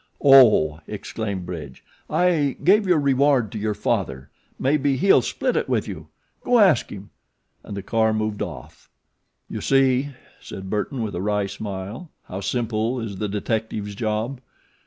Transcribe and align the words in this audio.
"Oh!" 0.23 0.79
exclaimed 0.87 1.45
Bridge. 1.45 1.83
"I 2.09 2.57
gave 2.63 2.87
your 2.87 2.99
reward 2.99 3.51
to 3.51 3.59
your 3.59 3.75
father 3.75 4.31
maybe 4.57 4.97
he'll 4.97 5.21
split 5.21 5.55
it 5.55 5.69
with 5.69 5.87
you. 5.87 6.07
Go 6.43 6.57
ask 6.57 6.89
him." 6.89 7.11
And 7.63 7.77
the 7.77 7.83
car 7.83 8.11
moved 8.11 8.41
off. 8.41 8.89
"You 9.47 9.61
see," 9.61 10.09
said 10.39 10.71
Burton, 10.71 11.03
with 11.03 11.13
a 11.13 11.21
wry 11.21 11.45
smile, 11.45 12.09
"how 12.23 12.41
simple 12.41 12.99
is 12.99 13.17
the 13.17 13.29
detective's 13.29 13.93
job. 13.93 14.41